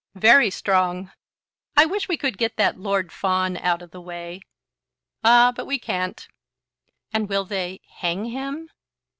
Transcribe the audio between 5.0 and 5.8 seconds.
"Ah; but we